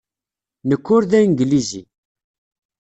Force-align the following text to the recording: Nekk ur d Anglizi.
Nekk 0.69 0.85
ur 0.95 1.03
d 1.11 1.13
Anglizi. 1.19 1.83